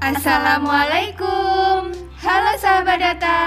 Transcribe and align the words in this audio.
Assalamualaikum. 0.00 1.92
Halo 2.24 2.52
sahabat 2.56 3.04
data. 3.04 3.38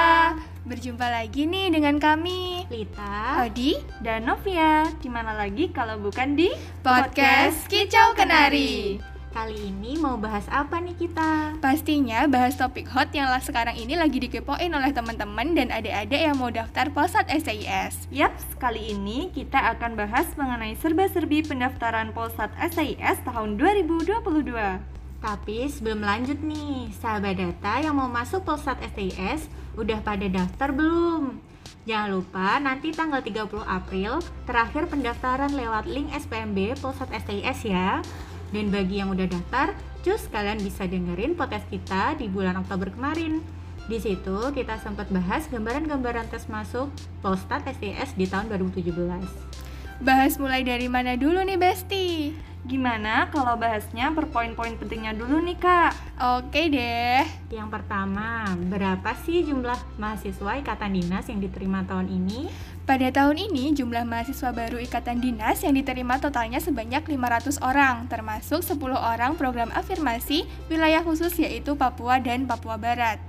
Berjumpa 0.70 1.10
lagi 1.10 1.50
nih 1.50 1.74
dengan 1.74 1.98
kami. 1.98 2.70
Lita 2.70 3.42
Odi 3.42 3.82
dan 4.06 4.30
Novia. 4.30 4.86
Di 5.02 5.10
mana 5.10 5.34
lagi 5.34 5.74
kalau 5.74 5.98
bukan 5.98 6.38
di 6.38 6.54
Podcast 6.86 7.66
Kicau 7.66 8.14
Kenari. 8.14 9.02
Kali 9.34 9.74
ini 9.74 9.98
mau 9.98 10.14
bahas 10.14 10.46
apa 10.54 10.78
nih 10.78 10.94
kita? 10.94 11.58
Pastinya 11.58 12.30
bahas 12.30 12.54
topik 12.54 12.86
hot 12.86 13.10
yang 13.18 13.34
lah 13.34 13.42
sekarang 13.42 13.74
ini 13.74 13.98
lagi 13.98 14.22
dikepoin 14.22 14.70
oleh 14.70 14.94
teman-teman 14.94 15.58
dan 15.58 15.74
adik-adik 15.74 16.22
yang 16.22 16.38
mau 16.38 16.54
daftar 16.54 16.86
Polsat 16.94 17.34
SIS 17.34 18.06
Yap, 18.14 18.30
kali 18.62 18.94
ini 18.94 19.34
kita 19.34 19.74
akan 19.74 19.98
bahas 19.98 20.30
mengenai 20.38 20.78
serba-serbi 20.78 21.50
pendaftaran 21.50 22.14
Polsat 22.14 22.54
SIS 22.62 23.26
tahun 23.26 23.58
2022 23.58 24.94
Tapi 25.24 25.72
sebelum 25.72 26.04
lanjut 26.04 26.36
nih, 26.44 26.92
sahabat 27.00 27.40
data 27.40 27.80
yang 27.80 27.96
mau 27.96 28.12
masuk 28.12 28.44
Polsat 28.44 28.84
SIS 28.92 29.48
udah 29.80 30.04
pada 30.04 30.28
daftar 30.28 30.76
belum? 30.76 31.40
Jangan 31.88 32.10
lupa 32.12 32.60
nanti 32.60 32.92
tanggal 32.92 33.24
30 33.24 33.64
April 33.64 34.20
terakhir 34.44 34.84
pendaftaran 34.92 35.56
lewat 35.56 35.88
link 35.88 36.12
SPMB 36.12 36.76
Polsat 36.84 37.08
STIS 37.16 37.72
ya. 37.72 38.04
Dan 38.52 38.68
bagi 38.68 39.00
yang 39.00 39.16
udah 39.16 39.32
daftar, 39.32 39.72
cus 40.04 40.28
kalian 40.28 40.60
bisa 40.60 40.92
dengerin 40.92 41.40
podcast 41.40 41.72
kita 41.72 42.20
di 42.20 42.28
bulan 42.28 42.60
Oktober 42.60 42.92
kemarin. 42.92 43.40
Di 43.88 44.04
situ 44.04 44.52
kita 44.52 44.76
sempat 44.84 45.08
bahas 45.08 45.48
gambaran-gambaran 45.48 46.36
tes 46.36 46.52
masuk 46.52 46.92
Polsat 47.24 47.64
STIS 47.64 48.12
di 48.20 48.28
tahun 48.28 48.52
2017. 48.52 49.63
Bahas 50.02 50.42
mulai 50.42 50.66
dari 50.66 50.90
mana 50.90 51.14
dulu 51.14 51.44
nih 51.46 51.60
Besti? 51.60 52.34
Gimana 52.64 53.28
kalau 53.28 53.60
bahasnya 53.60 54.16
per 54.16 54.32
poin-poin 54.32 54.80
pentingnya 54.80 55.12
dulu 55.12 55.44
nih 55.44 55.60
kak? 55.60 55.92
Oke 56.40 56.72
deh 56.72 57.28
Yang 57.52 57.70
pertama, 57.70 58.48
berapa 58.72 59.12
sih 59.28 59.44
jumlah 59.44 59.76
mahasiswa 60.00 60.64
ikatan 60.64 60.96
dinas 60.96 61.28
yang 61.28 61.44
diterima 61.44 61.84
tahun 61.84 62.08
ini? 62.08 62.48
Pada 62.84 63.08
tahun 63.16 63.40
ini, 63.40 63.72
jumlah 63.80 64.04
mahasiswa 64.04 64.52
baru 64.52 64.76
Ikatan 64.76 65.24
Dinas 65.24 65.64
yang 65.64 65.72
diterima 65.72 66.20
totalnya 66.20 66.60
sebanyak 66.60 67.08
500 67.08 67.64
orang, 67.64 68.12
termasuk 68.12 68.60
10 68.60 68.76
orang 69.00 69.40
program 69.40 69.72
afirmasi 69.72 70.44
wilayah 70.68 71.00
khusus 71.00 71.32
yaitu 71.40 71.80
Papua 71.80 72.20
dan 72.20 72.44
Papua 72.44 72.76
Barat. 72.76 73.24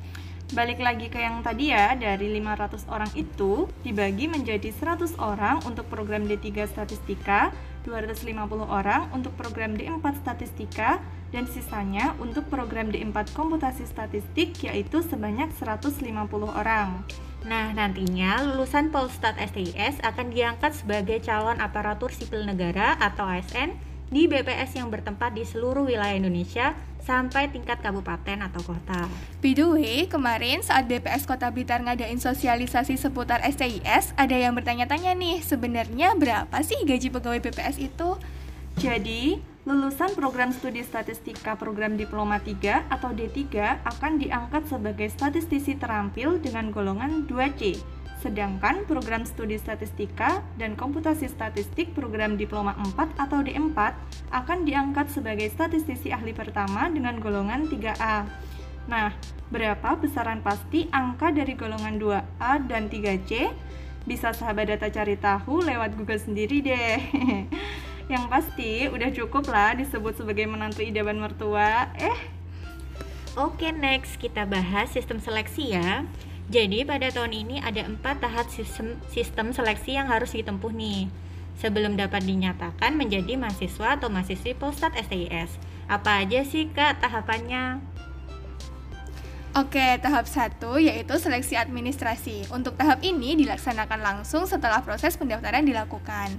Balik 0.54 0.78
lagi 0.78 1.10
ke 1.10 1.18
yang 1.18 1.42
tadi 1.42 1.74
ya, 1.74 1.98
dari 1.98 2.30
500 2.38 2.86
orang 2.86 3.10
itu 3.18 3.66
dibagi 3.82 4.30
menjadi 4.30 4.70
100 4.70 5.18
orang 5.18 5.58
untuk 5.66 5.82
program 5.90 6.30
D3 6.30 6.70
Statistika, 6.70 7.50
250 7.82 8.38
orang 8.62 9.10
untuk 9.10 9.34
program 9.34 9.74
D4 9.74 10.14
Statistika, 10.22 11.02
dan 11.34 11.50
sisanya 11.50 12.14
untuk 12.22 12.46
program 12.46 12.94
D4 12.94 13.34
Komputasi 13.34 13.82
Statistik 13.82 14.54
yaitu 14.62 15.02
sebanyak 15.02 15.50
150 15.58 16.06
orang. 16.46 17.02
Nah, 17.42 17.74
nantinya 17.74 18.46
lulusan 18.46 18.94
Polstat 18.94 19.34
STIS 19.42 19.98
akan 20.06 20.30
diangkat 20.30 20.70
sebagai 20.70 21.18
calon 21.18 21.58
aparatur 21.58 22.14
sipil 22.14 22.46
negara 22.46 22.94
atau 23.02 23.26
ASN 23.26 23.74
di 24.06 24.30
BPS 24.30 24.78
yang 24.78 24.86
bertempat 24.86 25.34
di 25.34 25.42
seluruh 25.42 25.82
wilayah 25.82 26.14
Indonesia 26.14 26.78
sampai 27.04 27.52
tingkat 27.52 27.84
kabupaten 27.84 28.48
atau 28.48 28.64
kota. 28.64 29.06
By 29.44 29.52
the 29.52 29.66
way, 29.68 29.96
kemarin 30.08 30.64
saat 30.64 30.88
BPS 30.88 31.28
Kota 31.28 31.52
Blitar 31.52 31.84
ngadain 31.84 32.16
sosialisasi 32.16 32.96
seputar 32.96 33.44
STIS, 33.44 34.16
ada 34.16 34.34
yang 34.34 34.56
bertanya-tanya 34.56 35.12
nih, 35.12 35.44
sebenarnya 35.44 36.16
berapa 36.16 36.56
sih 36.64 36.80
gaji 36.82 37.12
pegawai 37.12 37.44
BPS 37.44 37.76
itu? 37.76 38.16
Jadi, 38.80 39.38
lulusan 39.68 40.18
program 40.18 40.50
studi 40.50 40.82
statistika 40.82 41.54
program 41.54 41.94
diploma 41.94 42.42
3 42.42 42.90
atau 42.90 43.14
D3 43.14 43.46
akan 43.86 44.18
diangkat 44.18 44.66
sebagai 44.66 45.08
statistisi 45.12 45.78
terampil 45.78 46.42
dengan 46.42 46.74
golongan 46.74 47.28
2C. 47.30 47.93
Sedangkan 48.24 48.88
program 48.88 49.28
studi 49.28 49.60
statistika 49.60 50.40
dan 50.56 50.80
komputasi 50.80 51.28
statistik 51.28 51.92
program 51.92 52.40
diploma 52.40 52.72
4 52.96 53.20
atau 53.20 53.44
D4 53.44 53.76
akan 54.32 54.64
diangkat 54.64 55.12
sebagai 55.12 55.52
statistisi 55.52 56.08
ahli 56.08 56.32
pertama 56.32 56.88
dengan 56.88 57.20
golongan 57.20 57.68
3A. 57.68 58.24
Nah, 58.88 59.12
berapa 59.52 60.00
besaran 60.00 60.40
pasti 60.40 60.88
angka 60.88 61.36
dari 61.36 61.52
golongan 61.52 62.00
2A 62.00 62.64
dan 62.64 62.88
3C? 62.88 63.52
Bisa 64.08 64.32
sahabat 64.32 64.72
data 64.72 64.88
cari 64.88 65.20
tahu 65.20 65.60
lewat 65.60 65.92
Google 65.92 66.20
sendiri 66.20 66.64
deh. 66.64 66.96
Yang 68.12 68.24
pasti 68.32 68.88
udah 68.88 69.12
cukup 69.12 69.52
lah 69.52 69.76
disebut 69.76 70.16
sebagai 70.16 70.48
menantu 70.48 70.80
idaman 70.80 71.20
mertua. 71.20 71.92
Eh. 72.00 72.20
Oke, 73.36 73.68
next 73.68 74.16
kita 74.16 74.48
bahas 74.48 74.96
sistem 74.96 75.20
seleksi 75.20 75.76
ya. 75.76 76.08
Jadi 76.52 76.84
pada 76.84 77.08
tahun 77.08 77.32
ini 77.32 77.56
ada 77.64 77.88
empat 77.88 78.20
tahap 78.20 78.52
sistem, 78.52 79.00
sistem 79.08 79.56
seleksi 79.56 79.96
yang 79.96 80.12
harus 80.12 80.36
ditempuh 80.36 80.70
nih 80.76 81.08
sebelum 81.56 81.96
dapat 81.96 82.26
dinyatakan 82.26 82.98
menjadi 82.98 83.38
mahasiswa 83.38 83.96
atau 83.96 84.12
mahasiswi 84.12 84.52
Polstat 84.52 84.92
STIS. 84.98 85.56
Apa 85.88 86.26
aja 86.26 86.44
sih 86.44 86.68
kak 86.68 87.00
tahapannya? 87.00 87.80
Oke, 89.54 90.02
tahap 90.02 90.26
1 90.26 90.58
yaitu 90.82 91.14
seleksi 91.14 91.54
administrasi. 91.54 92.50
Untuk 92.50 92.74
tahap 92.74 93.06
ini 93.06 93.38
dilaksanakan 93.38 94.02
langsung 94.02 94.50
setelah 94.50 94.82
proses 94.82 95.14
pendaftaran 95.14 95.62
dilakukan. 95.62 96.34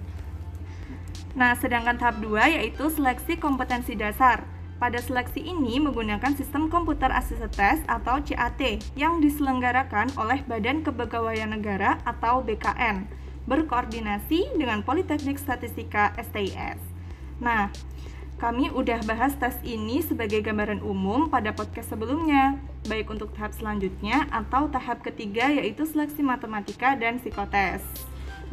Nah, 1.31 1.55
sedangkan 1.55 1.95
tahap 1.95 2.19
2 2.19 2.59
yaitu 2.59 2.91
seleksi 2.91 3.39
kompetensi 3.39 3.95
dasar. 3.95 4.43
Pada 4.75 4.99
seleksi 4.99 5.39
ini 5.39 5.79
menggunakan 5.79 6.35
sistem 6.35 6.67
komputer 6.67 7.07
asisten 7.07 7.47
tes 7.47 7.79
atau 7.87 8.19
CAT 8.19 8.59
yang 8.99 9.23
diselenggarakan 9.23 10.11
oleh 10.19 10.43
Badan 10.43 10.83
Kepegawaian 10.83 11.55
Negara 11.55 12.03
atau 12.03 12.43
BKN 12.43 13.07
berkoordinasi 13.47 14.59
dengan 14.59 14.83
Politeknik 14.83 15.39
Statistika 15.39 16.11
STIS. 16.19 16.81
Nah, 17.39 17.71
kami 18.35 18.67
udah 18.67 18.99
bahas 19.07 19.31
tes 19.39 19.55
ini 19.63 20.03
sebagai 20.03 20.43
gambaran 20.43 20.83
umum 20.83 21.31
pada 21.31 21.55
podcast 21.55 21.95
sebelumnya, 21.95 22.59
baik 22.91 23.07
untuk 23.07 23.31
tahap 23.31 23.55
selanjutnya 23.55 24.27
atau 24.27 24.67
tahap 24.67 24.99
ketiga 25.07 25.55
yaitu 25.55 25.87
seleksi 25.87 26.19
matematika 26.19 26.99
dan 26.99 27.23
psikotes. 27.23 27.79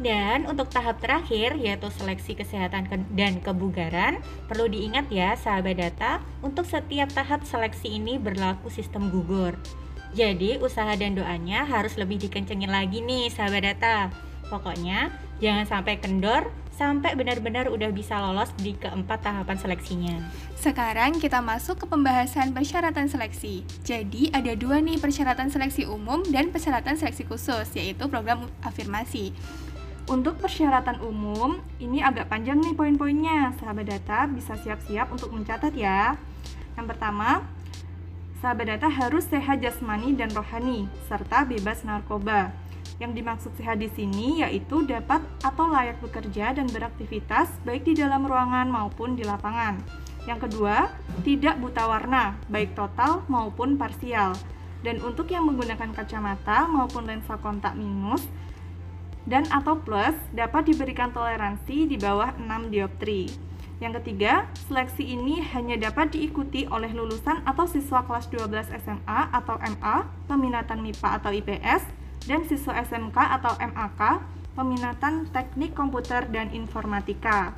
Dan 0.01 0.49
untuk 0.49 0.73
tahap 0.73 0.97
terakhir 0.97 1.53
yaitu 1.57 1.89
seleksi 1.93 2.33
kesehatan 2.33 2.89
dan 3.13 3.33
kebugaran, 3.41 4.21
perlu 4.49 4.65
diingat 4.65 5.09
ya 5.13 5.37
sahabat 5.37 5.77
data, 5.77 6.23
untuk 6.41 6.65
setiap 6.65 7.13
tahap 7.13 7.45
seleksi 7.45 8.01
ini 8.01 8.17
berlaku 8.17 8.73
sistem 8.73 9.13
gugur. 9.13 9.53
Jadi 10.13 10.61
usaha 10.61 10.93
dan 10.93 11.17
doanya 11.17 11.65
harus 11.65 11.97
lebih 11.97 12.21
dikencengin 12.21 12.69
lagi 12.69 13.01
nih 13.01 13.33
sahabat 13.33 13.65
data. 13.65 14.13
Pokoknya 14.49 15.09
jangan 15.41 15.65
sampai 15.65 15.97
kendor 15.97 16.53
sampai 16.73 17.13
benar-benar 17.13 17.69
udah 17.69 17.93
bisa 17.93 18.17
lolos 18.17 18.49
di 18.57 18.73
keempat 18.73 19.21
tahapan 19.21 19.57
seleksinya. 19.57 20.15
Sekarang 20.57 21.21
kita 21.21 21.37
masuk 21.37 21.81
ke 21.81 21.85
pembahasan 21.85 22.49
persyaratan 22.49 23.05
seleksi. 23.05 23.61
Jadi 23.85 24.33
ada 24.33 24.57
dua 24.57 24.81
nih 24.81 24.97
persyaratan 24.97 25.53
seleksi 25.53 25.85
umum 25.85 26.25
dan 26.33 26.49
persyaratan 26.49 26.97
seleksi 26.97 27.29
khusus, 27.29 27.69
yaitu 27.77 28.09
program 28.09 28.49
afirmasi. 28.65 29.33
Untuk 30.03 30.35
persyaratan 30.35 30.99
umum, 30.99 31.63
ini 31.79 32.03
agak 32.03 32.27
panjang 32.27 32.59
nih 32.59 32.75
poin-poinnya. 32.75 33.55
Sahabat 33.55 33.87
data 33.87 34.27
bisa 34.27 34.59
siap-siap 34.59 35.07
untuk 35.15 35.31
mencatat 35.31 35.71
ya. 35.71 36.19
Yang 36.75 36.91
pertama, 36.91 37.47
sahabat 38.43 38.75
data 38.75 38.91
harus 38.91 39.23
sehat 39.31 39.63
jasmani 39.63 40.11
dan 40.11 40.27
rohani, 40.35 40.91
serta 41.07 41.47
bebas 41.47 41.87
narkoba. 41.87 42.51
Yang 42.99 43.11
dimaksud 43.23 43.51
sehat 43.55 43.79
di 43.79 43.87
sini 43.95 44.43
yaitu 44.43 44.83
dapat 44.83 45.23
atau 45.39 45.71
layak 45.71 45.95
bekerja 46.03 46.51
dan 46.51 46.67
beraktivitas 46.67 47.47
baik 47.63 47.87
di 47.87 47.95
dalam 47.95 48.27
ruangan 48.27 48.67
maupun 48.67 49.15
di 49.15 49.23
lapangan. 49.23 49.79
Yang 50.27 50.51
kedua, 50.51 50.91
tidak 51.23 51.63
buta 51.63 51.87
warna, 51.87 52.35
baik 52.51 52.75
total 52.75 53.23
maupun 53.31 53.79
parsial. 53.79 54.35
Dan 54.83 54.99
untuk 54.99 55.31
yang 55.31 55.47
menggunakan 55.47 55.95
kacamata 55.95 56.67
maupun 56.67 57.07
lensa 57.07 57.39
kontak 57.39 57.79
minus, 57.79 58.27
dan 59.23 59.47
atau 59.51 59.79
plus 59.79 60.15
dapat 60.35 60.67
diberikan 60.67 61.11
toleransi 61.11 61.87
di 61.87 61.95
bawah 61.95 62.35
6 62.35 62.73
dioptri. 62.73 63.31
Yang 63.83 63.99
ketiga, 63.99 64.47
seleksi 64.69 65.03
ini 65.03 65.43
hanya 65.51 65.75
dapat 65.75 66.15
diikuti 66.15 66.63
oleh 66.71 66.93
lulusan 66.95 67.43
atau 67.43 67.67
siswa 67.67 68.05
kelas 68.07 68.31
12 68.31 68.71
SMA 68.79 69.21
atau 69.35 69.59
MA, 69.59 70.07
peminatan 70.29 70.79
MIPA 70.79 71.09
atau 71.19 71.31
IPS, 71.35 71.83
dan 72.23 72.47
siswa 72.47 72.79
SMK 72.79 73.17
atau 73.17 73.51
MAK, 73.59 74.23
peminatan 74.55 75.27
teknik 75.33 75.75
komputer 75.75 76.23
dan 76.31 76.53
informatika. 76.55 77.57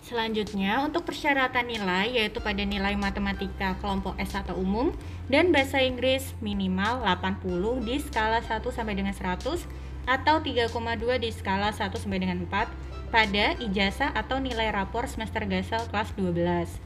Selanjutnya, 0.00 0.80
untuk 0.80 1.04
persyaratan 1.04 1.68
nilai 1.68 2.18
yaitu 2.18 2.40
pada 2.40 2.64
nilai 2.64 2.96
matematika 2.96 3.76
kelompok 3.84 4.16
S 4.16 4.32
atau 4.32 4.56
umum 4.56 4.96
dan 5.28 5.52
bahasa 5.52 5.78
Inggris 5.84 6.32
minimal 6.40 7.04
80 7.04 7.84
di 7.84 8.00
skala 8.00 8.40
1 8.40 8.64
sampai 8.72 8.96
dengan 8.96 9.12
100 9.12 9.89
atau 10.08 10.40
3,2 10.40 10.72
di 11.20 11.30
skala 11.32 11.72
1 11.72 11.92
sampai 11.96 12.20
dengan 12.20 12.44
4 12.46 12.68
pada 13.10 13.58
ijazah 13.58 14.14
atau 14.14 14.38
nilai 14.38 14.70
rapor 14.70 15.10
semester 15.10 15.42
gasal 15.44 15.82
kelas 15.90 16.14
12. 16.14 16.78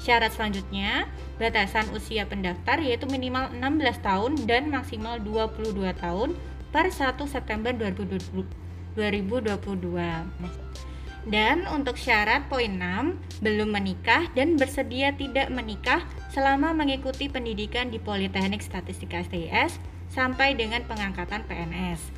Syarat 0.00 0.32
selanjutnya, 0.32 1.06
batasan 1.36 1.86
usia 1.92 2.24
pendaftar 2.24 2.80
yaitu 2.80 3.04
minimal 3.04 3.52
16 3.52 4.00
tahun 4.00 4.32
dan 4.48 4.72
maksimal 4.72 5.20
22 5.20 5.76
tahun 6.00 6.34
per 6.72 6.88
1 6.88 7.20
September 7.28 7.70
2022. 7.76 8.48
Dan 11.28 11.68
untuk 11.68 12.00
syarat 12.00 12.48
poin 12.48 12.80
6, 12.80 13.44
belum 13.44 13.76
menikah 13.76 14.32
dan 14.32 14.56
bersedia 14.56 15.12
tidak 15.12 15.52
menikah 15.52 16.00
selama 16.32 16.72
mengikuti 16.72 17.28
pendidikan 17.28 17.92
di 17.92 18.00
Politeknik 18.00 18.64
Statistika 18.64 19.20
STIS 19.20 19.76
sampai 20.10 20.58
dengan 20.58 20.82
pengangkatan 20.84 21.46
PNS. 21.46 22.10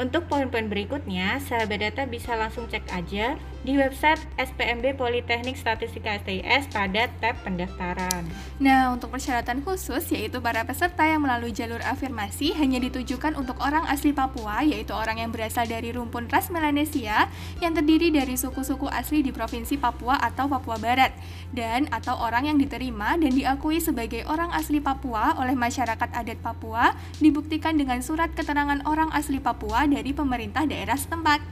Untuk 0.00 0.32
poin-poin 0.32 0.64
berikutnya, 0.64 1.42
sahabat 1.44 1.84
data 1.84 2.08
bisa 2.08 2.32
langsung 2.32 2.64
cek 2.72 2.88
aja 2.88 3.36
di 3.60 3.76
website 3.76 4.24
SPMB 4.40 4.96
Politeknik 4.96 5.52
Statistika 5.52 6.16
STIS 6.24 6.64
pada 6.72 7.12
tab 7.20 7.36
pendaftaran. 7.44 8.24
Nah, 8.56 8.88
untuk 8.92 9.12
persyaratan 9.12 9.60
khusus 9.60 10.08
yaitu 10.12 10.40
para 10.40 10.64
peserta 10.64 11.04
yang 11.04 11.20
melalui 11.20 11.52
jalur 11.52 11.80
afirmasi 11.84 12.56
hanya 12.56 12.80
ditujukan 12.80 13.36
untuk 13.36 13.60
orang 13.60 13.84
asli 13.88 14.16
Papua 14.16 14.64
yaitu 14.64 14.96
orang 14.96 15.20
yang 15.20 15.28
berasal 15.28 15.68
dari 15.68 15.92
rumpun 15.92 16.24
ras 16.32 16.48
Melanesia 16.48 17.28
yang 17.60 17.76
terdiri 17.76 18.08
dari 18.08 18.40
suku-suku 18.40 18.88
asli 18.88 19.20
di 19.20 19.28
Provinsi 19.28 19.76
Papua 19.76 20.16
atau 20.16 20.48
Papua 20.48 20.80
Barat 20.80 21.12
dan 21.52 21.84
atau 21.92 22.16
orang 22.16 22.48
yang 22.48 22.56
diterima 22.56 23.20
dan 23.20 23.36
diakui 23.36 23.76
sebagai 23.76 24.24
orang 24.24 24.48
asli 24.56 24.80
Papua 24.80 25.36
oleh 25.36 25.52
masyarakat 25.52 26.08
adat 26.16 26.40
Papua 26.40 26.96
dibuktikan 27.20 27.76
dengan 27.76 28.00
surat 28.00 28.32
keterangan 28.32 28.80
orang 28.88 29.12
asli 29.12 29.36
Papua 29.36 29.84
dari 29.84 30.16
pemerintah 30.16 30.64
daerah 30.64 30.96
setempat. 30.96 31.44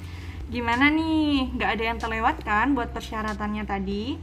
Gimana 0.49 0.89
nih? 0.89 1.53
Nggak 1.61 1.71
ada 1.77 1.85
yang 1.85 1.99
terlewatkan 2.00 2.73
buat 2.73 2.89
persyaratannya 2.97 3.69
tadi? 3.69 4.17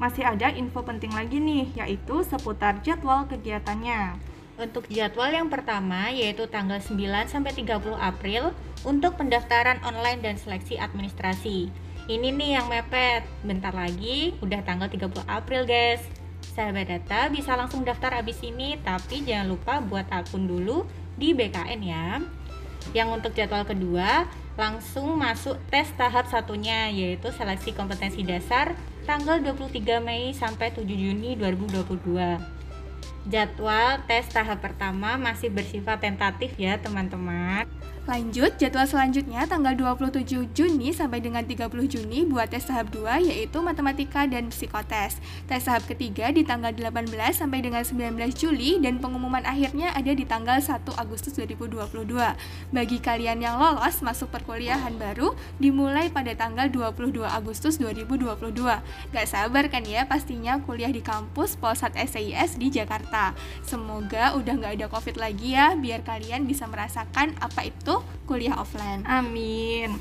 Masih 0.00 0.24
ada 0.24 0.48
info 0.48 0.80
penting 0.80 1.12
lagi 1.12 1.36
nih, 1.36 1.68
yaitu 1.76 2.24
seputar 2.24 2.80
jadwal 2.80 3.28
kegiatannya. 3.28 4.16
Untuk 4.56 4.88
jadwal 4.88 5.36
yang 5.36 5.52
pertama 5.52 6.08
yaitu 6.08 6.48
tanggal 6.48 6.80
9 6.80 7.28
sampai 7.28 7.52
30 7.52 7.92
April 7.92 8.56
untuk 8.88 9.20
pendaftaran 9.20 9.76
online 9.84 10.24
dan 10.24 10.40
seleksi 10.40 10.80
administrasi. 10.80 11.68
Ini 12.08 12.28
nih 12.32 12.56
yang 12.56 12.72
mepet. 12.72 13.28
Bentar 13.44 13.76
lagi 13.76 14.32
udah 14.40 14.64
tanggal 14.64 14.88
30 14.88 15.28
April, 15.28 15.68
guys. 15.68 16.00
Sahabat 16.56 16.88
data 16.88 17.28
bisa 17.28 17.52
langsung 17.52 17.84
daftar 17.84 18.16
abis 18.16 18.40
ini, 18.40 18.80
tapi 18.80 19.28
jangan 19.28 19.52
lupa 19.52 19.84
buat 19.84 20.08
akun 20.08 20.48
dulu 20.48 20.88
di 21.20 21.36
BKN 21.36 21.80
ya. 21.84 22.06
Yang 22.94 23.08
untuk 23.22 23.32
jadwal 23.34 23.64
kedua 23.66 24.28
langsung 24.56 25.16
masuk 25.20 25.60
tes 25.68 25.88
tahap 25.94 26.26
satunya 26.32 26.88
yaitu 26.88 27.28
seleksi 27.28 27.76
kompetensi 27.76 28.24
dasar 28.24 28.72
tanggal 29.04 29.38
23 29.38 30.00
Mei 30.02 30.32
sampai 30.32 30.72
7 30.72 30.86
Juni 30.86 31.38
2022. 31.38 32.56
Jadwal 33.26 34.06
tes 34.06 34.24
tahap 34.30 34.62
pertama 34.62 35.18
masih 35.18 35.50
bersifat 35.50 35.98
tentatif 35.98 36.54
ya 36.56 36.78
teman-teman. 36.78 37.66
Lanjut, 38.06 38.54
jadwal 38.62 38.86
selanjutnya 38.86 39.50
tanggal 39.50 39.74
27 39.74 40.54
Juni 40.54 40.94
sampai 40.94 41.18
dengan 41.18 41.42
30 41.42 41.66
Juni 41.90 42.22
buat 42.22 42.46
tes 42.46 42.62
tahap 42.62 42.94
2 42.94 43.02
yaitu 43.26 43.58
matematika 43.58 44.30
dan 44.30 44.46
psikotes. 44.54 45.18
Tes 45.50 45.66
tahap 45.66 45.90
ketiga 45.90 46.30
di 46.30 46.46
tanggal 46.46 46.70
18 46.70 47.02
sampai 47.34 47.66
dengan 47.66 47.82
19 47.82 48.14
Juli 48.38 48.78
dan 48.78 49.02
pengumuman 49.02 49.42
akhirnya 49.42 49.90
ada 49.90 50.14
di 50.14 50.22
tanggal 50.22 50.62
1 50.62 50.86
Agustus 50.94 51.34
2022. 51.34 51.82
Bagi 52.70 52.98
kalian 53.02 53.42
yang 53.42 53.58
lolos 53.58 53.98
masuk 54.06 54.30
perkuliahan 54.30 54.94
baru 54.94 55.34
dimulai 55.58 56.06
pada 56.06 56.30
tanggal 56.38 56.70
22 56.70 57.26
Agustus 57.26 57.82
2022. 57.82 58.54
Gak 59.10 59.26
sabar 59.26 59.66
kan 59.66 59.82
ya 59.82 60.06
pastinya 60.06 60.62
kuliah 60.62 60.94
di 60.94 61.02
kampus 61.02 61.58
Polsat 61.58 61.98
SIS 61.98 62.54
di 62.54 62.70
Jakarta. 62.70 63.34
Semoga 63.66 64.38
udah 64.38 64.54
gak 64.62 64.78
ada 64.78 64.86
covid 64.86 65.18
lagi 65.18 65.58
ya 65.58 65.74
biar 65.74 66.06
kalian 66.06 66.46
bisa 66.46 66.70
merasakan 66.70 67.34
apa 67.42 67.66
itu 67.66 67.95
kuliah 68.26 68.58
offline. 68.58 69.04
Amin. 69.06 69.96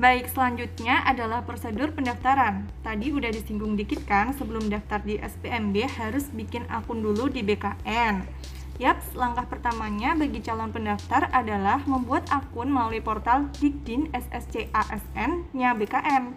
Baik, 0.00 0.32
selanjutnya 0.32 1.04
adalah 1.04 1.44
prosedur 1.44 1.92
pendaftaran. 1.92 2.64
Tadi 2.80 3.12
udah 3.12 3.28
disinggung 3.28 3.76
dikit 3.76 4.00
kan, 4.08 4.32
sebelum 4.32 4.72
daftar 4.72 5.04
di 5.04 5.20
SPMB 5.20 5.76
harus 6.00 6.32
bikin 6.32 6.64
akun 6.72 7.04
dulu 7.04 7.28
di 7.28 7.44
BKN. 7.44 8.24
Yaps, 8.80 9.12
langkah 9.12 9.44
pertamanya 9.44 10.16
bagi 10.16 10.40
calon 10.40 10.72
pendaftar 10.72 11.28
adalah 11.36 11.84
membuat 11.84 12.24
akun 12.32 12.72
melalui 12.72 13.04
portal 13.04 13.52
Dikdin 13.60 14.08
SSCASN-nya 14.16 15.76
BKN. 15.76 16.32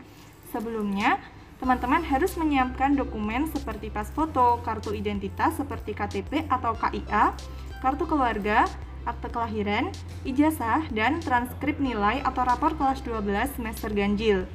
Sebelumnya, 0.52 1.24
teman-teman 1.64 2.04
harus 2.04 2.36
menyiapkan 2.36 3.00
dokumen 3.00 3.48
seperti 3.48 3.88
pas 3.88 4.12
foto, 4.12 4.60
kartu 4.60 4.92
identitas 4.92 5.56
seperti 5.56 5.96
KTP 5.96 6.44
atau 6.52 6.76
KIA, 6.76 7.32
kartu 7.80 8.04
keluarga, 8.04 8.68
akte 9.04 9.32
kelahiran, 9.32 9.92
ijazah, 10.24 10.88
dan 10.92 11.20
transkrip 11.24 11.80
nilai 11.80 12.24
atau 12.24 12.44
rapor 12.44 12.76
kelas 12.76 13.04
12 13.04 13.60
semester 13.60 13.92
ganjil. 13.92 14.48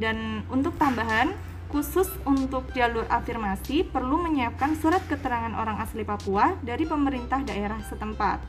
Dan 0.00 0.44
untuk 0.48 0.76
tambahan, 0.80 1.36
khusus 1.70 2.10
untuk 2.26 2.66
jalur 2.74 3.06
afirmasi 3.06 3.86
perlu 3.86 4.18
menyiapkan 4.20 4.74
surat 4.74 5.00
keterangan 5.06 5.54
orang 5.54 5.78
asli 5.78 6.02
Papua 6.02 6.58
dari 6.66 6.82
pemerintah 6.84 7.40
daerah 7.46 7.78
setempat. 7.86 8.42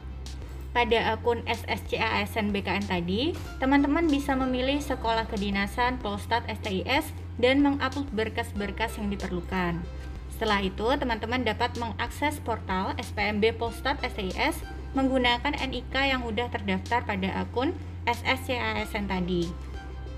Pada 0.72 1.20
akun 1.20 1.44
SSCASN 1.44 2.56
BKN 2.56 2.88
tadi, 2.88 3.36
teman-teman 3.60 4.08
bisa 4.08 4.40
memilih 4.40 4.80
sekolah 4.80 5.28
kedinasan 5.28 6.00
Polstat 6.00 6.48
STIS 6.48 7.12
dan 7.36 7.60
mengupload 7.60 8.08
berkas-berkas 8.16 8.96
yang 8.96 9.12
diperlukan. 9.12 9.84
Setelah 10.32 10.64
itu, 10.64 10.88
teman-teman 10.96 11.44
dapat 11.44 11.76
mengakses 11.76 12.40
portal 12.40 12.96
SPMB 12.98 13.60
Polstat 13.60 14.00
STIS 14.00 14.64
menggunakan 14.92 15.56
NIK 15.56 15.96
yang 15.96 16.22
sudah 16.28 16.48
terdaftar 16.52 17.08
pada 17.08 17.30
akun 17.44 17.72
SSCASN 18.04 19.08
tadi. 19.08 19.48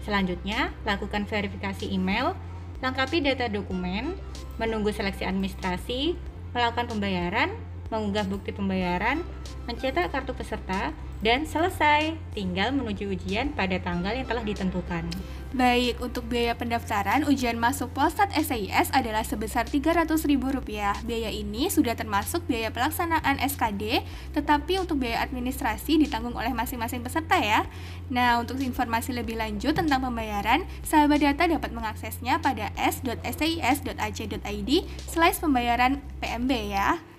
Selanjutnya, 0.03 0.75
lakukan 0.83 1.23
verifikasi 1.23 1.87
email, 1.87 2.35
lengkapi 2.83 3.23
data 3.23 3.47
dokumen, 3.47 4.19
menunggu 4.59 4.91
seleksi 4.91 5.23
administrasi, 5.23 6.19
melakukan 6.51 6.91
pembayaran, 6.91 7.55
mengunggah 7.93 8.25
bukti 8.25 8.49
pembayaran, 8.49 9.21
mencetak 9.69 10.09
kartu 10.09 10.33
peserta, 10.33 10.89
dan 11.23 11.45
selesai. 11.47 12.17
Tinggal 12.33 12.73
menuju 12.75 13.13
ujian 13.13 13.53
pada 13.53 13.77
tanggal 13.79 14.11
yang 14.17 14.27
telah 14.27 14.43
ditentukan. 14.43 15.07
Baik, 15.53 16.01
untuk 16.01 16.25
biaya 16.25 16.57
pendaftaran, 16.57 17.29
ujian 17.29 17.61
masuk 17.61 17.93
Polsat 17.93 18.33
SIS 18.33 18.89
adalah 18.89 19.21
sebesar 19.21 19.69
Rp300.000. 19.69 20.65
Biaya 21.05 21.29
ini 21.29 21.69
sudah 21.69 21.93
termasuk 21.93 22.49
biaya 22.49 22.73
pelaksanaan 22.73 23.37
SKD, 23.37 24.01
tetapi 24.33 24.81
untuk 24.81 24.97
biaya 25.05 25.21
administrasi 25.21 26.01
ditanggung 26.01 26.33
oleh 26.33 26.49
masing-masing 26.57 27.05
peserta 27.05 27.37
ya. 27.37 27.69
Nah, 28.09 28.41
untuk 28.41 28.57
informasi 28.65 29.13
lebih 29.13 29.37
lanjut 29.37 29.77
tentang 29.77 30.01
pembayaran, 30.01 30.65
sahabat 30.81 31.21
data 31.21 31.45
dapat 31.45 31.69
mengaksesnya 31.69 32.41
pada 32.41 32.73
s.sis.ac.id 32.73 34.71
slash 35.05 35.37
pembayaran 35.37 36.01
PMB 36.17 36.51
ya. 36.73 37.12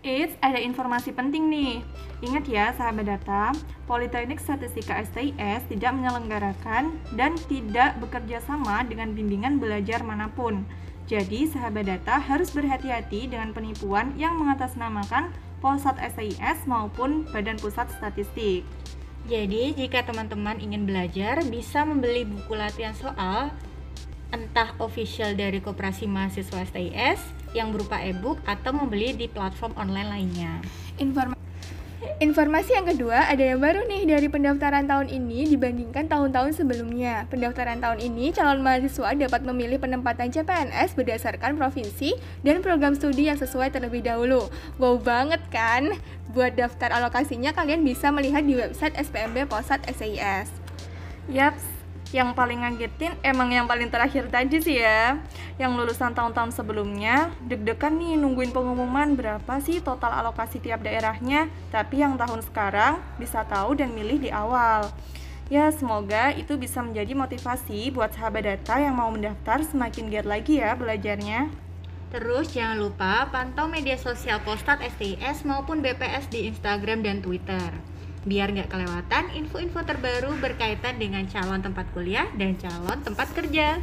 Eits, 0.00 0.32
ada 0.40 0.56
informasi 0.56 1.12
penting 1.12 1.52
nih. 1.52 1.84
Ingat 2.24 2.44
ya, 2.48 2.72
sahabat 2.72 3.04
data, 3.04 3.52
Politeknik 3.84 4.40
Statistika 4.40 4.96
STIS 5.04 5.60
tidak 5.68 5.92
menyelenggarakan 5.92 6.96
dan 7.20 7.36
tidak 7.52 8.00
bekerja 8.00 8.40
sama 8.40 8.80
dengan 8.88 9.12
bimbingan 9.12 9.60
belajar 9.60 10.00
mana 10.00 10.32
pun. 10.32 10.64
Jadi, 11.04 11.44
sahabat 11.52 11.84
data 11.84 12.16
harus 12.16 12.48
berhati-hati 12.56 13.28
dengan 13.28 13.52
penipuan 13.52 14.16
yang 14.16 14.40
mengatasnamakan 14.40 15.36
Polsat 15.60 16.00
STIS 16.00 16.64
maupun 16.64 17.28
Badan 17.28 17.60
Pusat 17.60 17.92
Statistik. 18.00 18.64
Jadi, 19.28 19.76
jika 19.76 20.00
teman-teman 20.00 20.64
ingin 20.64 20.88
belajar, 20.88 21.44
bisa 21.44 21.84
membeli 21.84 22.24
buku 22.24 22.56
latihan 22.56 22.96
soal 22.96 23.52
entah 24.32 24.72
official 24.80 25.36
dari 25.36 25.60
Koperasi 25.60 26.08
Mahasiswa 26.08 26.64
STIS 26.72 27.39
yang 27.56 27.74
berupa 27.74 27.98
e-book 28.02 28.38
atau 28.46 28.70
membeli 28.74 29.14
di 29.14 29.26
platform 29.26 29.74
online 29.78 30.08
lainnya. 30.08 30.52
Informa 30.98 31.40
Informasi 32.20 32.76
yang 32.76 32.88
kedua, 32.88 33.28
ada 33.28 33.40
yang 33.40 33.60
baru 33.60 33.84
nih 33.84 34.08
dari 34.08 34.28
pendaftaran 34.28 34.88
tahun 34.88 35.08
ini 35.08 35.52
dibandingkan 35.52 36.08
tahun-tahun 36.08 36.56
sebelumnya. 36.56 37.28
Pendaftaran 37.28 37.80
tahun 37.80 38.00
ini, 38.00 38.32
calon 38.32 38.64
mahasiswa 38.64 39.16
dapat 39.16 39.40
memilih 39.44 39.76
penempatan 39.80 40.32
CPNS 40.32 40.96
berdasarkan 40.96 41.60
provinsi 41.60 42.16
dan 42.44 42.60
program 42.60 42.96
studi 42.96 43.28
yang 43.28 43.36
sesuai 43.36 43.72
terlebih 43.72 44.04
dahulu. 44.04 44.48
Wow 44.76 45.00
banget 45.00 45.44
kan? 45.52 45.96
Buat 46.32 46.60
daftar 46.60 46.92
alokasinya, 47.00 47.52
kalian 47.56 47.84
bisa 47.84 48.08
melihat 48.12 48.44
di 48.44 48.56
website 48.56 48.96
SPMB 49.00 49.48
Posat 49.48 49.84
SIS. 49.88 50.52
Yaps, 51.28 51.79
yang 52.10 52.34
paling 52.34 52.66
ngagetin 52.66 53.14
emang 53.22 53.54
yang 53.54 53.70
paling 53.70 53.86
terakhir 53.86 54.26
tadi 54.26 54.58
sih 54.58 54.82
ya. 54.82 55.22
Yang 55.62 55.72
lulusan 55.78 56.10
tahun-tahun 56.10 56.50
sebelumnya 56.58 57.30
deg-degan 57.46 57.94
nih 57.94 58.18
nungguin 58.18 58.50
pengumuman 58.50 59.14
berapa 59.14 59.62
sih 59.62 59.78
total 59.78 60.10
alokasi 60.18 60.58
tiap 60.58 60.82
daerahnya. 60.82 61.46
Tapi 61.70 62.02
yang 62.02 62.18
tahun 62.18 62.42
sekarang 62.42 62.98
bisa 63.18 63.46
tahu 63.46 63.78
dan 63.78 63.94
milih 63.94 64.18
di 64.18 64.30
awal. 64.34 64.90
Ya 65.50 65.70
semoga 65.74 66.30
itu 66.34 66.54
bisa 66.54 66.78
menjadi 66.78 67.10
motivasi 67.14 67.90
buat 67.90 68.14
sahabat 68.14 68.46
data 68.46 68.78
yang 68.78 68.94
mau 68.94 69.10
mendaftar 69.10 69.62
semakin 69.66 70.06
giat 70.06 70.26
lagi 70.26 70.62
ya 70.62 70.78
belajarnya. 70.78 71.50
Terus 72.10 72.50
jangan 72.50 72.78
lupa 72.78 73.30
pantau 73.30 73.70
media 73.70 73.94
sosial 73.94 74.42
Polstat 74.42 74.82
STIS 74.82 75.46
maupun 75.46 75.78
BPS 75.78 76.26
di 76.26 76.50
Instagram 76.50 77.06
dan 77.06 77.22
Twitter. 77.22 77.89
Biar 78.20 78.52
nggak 78.52 78.68
kelewatan 78.68 79.32
info-info 79.32 79.80
terbaru 79.80 80.36
berkaitan 80.44 81.00
dengan 81.00 81.24
calon 81.24 81.64
tempat 81.64 81.88
kuliah 81.96 82.28
dan 82.36 82.52
calon 82.60 83.00
tempat 83.00 83.32
kerja. 83.32 83.80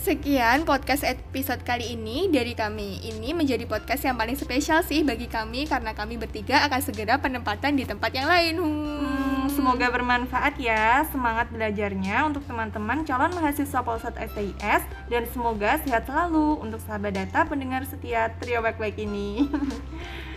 Sekian 0.00 0.64
podcast 0.64 1.04
episode 1.04 1.60
kali 1.60 1.92
ini 1.92 2.30
dari 2.32 2.56
kami. 2.56 3.04
Ini 3.04 3.36
menjadi 3.36 3.68
podcast 3.68 4.06
yang 4.08 4.16
paling 4.16 4.32
spesial 4.32 4.80
sih 4.80 5.04
bagi 5.04 5.28
kami 5.28 5.68
karena 5.68 5.92
kami 5.92 6.16
bertiga 6.16 6.64
akan 6.64 6.80
segera 6.80 7.20
penempatan 7.20 7.76
di 7.76 7.84
tempat 7.84 8.08
yang 8.16 8.24
lain. 8.24 8.54
Hmm, 8.56 9.29
semoga 9.52 9.90
bermanfaat 9.90 10.54
ya 10.56 11.04
semangat 11.10 11.50
belajarnya 11.50 12.26
untuk 12.26 12.46
teman-teman 12.46 13.04
calon 13.04 13.34
mahasiswa 13.34 13.82
Polsat 13.82 14.14
STIS 14.16 14.82
dan 15.10 15.26
semoga 15.34 15.78
sehat 15.82 16.06
selalu 16.06 16.62
untuk 16.62 16.80
sahabat 16.82 17.14
data 17.18 17.44
pendengar 17.44 17.84
setia 17.84 18.30
trio 18.38 18.62
baik-baik 18.62 18.98
ini. 19.02 19.46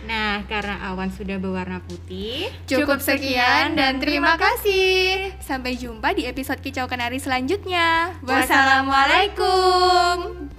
Nah, 0.04 0.44
karena 0.44 0.92
awan 0.92 1.08
sudah 1.08 1.40
berwarna 1.40 1.80
putih, 1.80 2.52
Cukup 2.68 3.00
sekian 3.00 3.72
dan 3.72 3.96
terima 4.04 4.36
kasih. 4.36 5.32
Sampai 5.40 5.80
jumpa 5.80 6.12
di 6.12 6.28
episode 6.28 6.60
Kicau 6.60 6.84
Kenari 6.84 7.16
selanjutnya. 7.16 8.12
Wassalamualaikum. 8.20 10.52